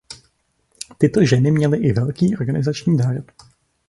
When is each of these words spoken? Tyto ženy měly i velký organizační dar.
Tyto 0.97 1.25
ženy 1.25 1.51
měly 1.51 1.77
i 1.77 1.93
velký 1.93 2.37
organizační 2.37 2.97
dar. 2.97 3.23